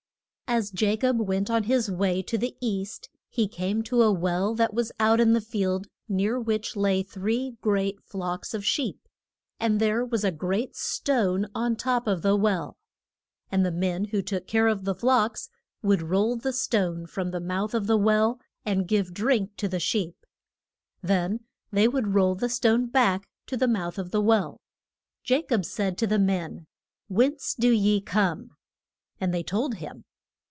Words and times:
AS 0.51 0.73
Ja 0.81 0.97
cob 0.97 1.17
went 1.21 1.49
on 1.49 1.63
his 1.63 1.89
way 1.89 2.21
to 2.23 2.37
the 2.37 2.57
East 2.59 3.07
he 3.29 3.47
came 3.47 3.81
to 3.83 4.01
a 4.01 4.11
well 4.11 4.53
that 4.53 4.73
was 4.73 4.91
out 4.99 5.21
in 5.21 5.31
the 5.31 5.39
field, 5.39 5.87
near 6.09 6.37
which 6.37 6.75
lay 6.75 7.01
three 7.03 7.55
great 7.61 8.03
flocks 8.03 8.53
of 8.53 8.65
sheep. 8.65 9.07
And 9.61 9.79
there 9.79 10.03
was 10.03 10.25
a 10.25 10.29
great 10.31 10.75
stone 10.75 11.47
on 11.55 11.77
top 11.77 12.05
of 12.05 12.21
the 12.21 12.35
well. 12.35 12.75
And 13.49 13.65
the 13.65 13.71
men 13.71 14.03
who 14.11 14.21
took 14.21 14.45
care 14.45 14.67
of 14.67 14.83
the 14.83 14.93
flocks 14.93 15.47
would 15.81 16.01
roll 16.01 16.35
the 16.35 16.51
stone 16.51 17.05
from 17.05 17.31
the 17.31 17.39
mouth 17.39 17.73
of 17.73 17.87
the 17.87 17.95
well, 17.95 18.37
and 18.65 18.89
give 18.89 19.13
drink 19.13 19.55
to 19.55 19.69
the 19.69 19.79
sheep. 19.79 20.17
Then 21.01 21.45
they 21.71 21.87
would 21.87 22.13
roll 22.13 22.35
the 22.35 22.49
stone 22.49 22.87
back 22.87 23.25
to 23.47 23.55
the 23.55 23.69
mouth 23.69 23.97
of 23.97 24.11
the 24.11 24.19
well. 24.21 24.59
Ja 25.25 25.41
cob 25.47 25.63
said 25.63 25.97
to 25.99 26.07
the 26.07 26.19
men, 26.19 26.65
Whence 27.07 27.55
do 27.57 27.71
ye 27.71 28.01
come? 28.01 28.49
And 29.17 29.33
they 29.33 29.43
told 29.43 29.75
him. 29.75 30.03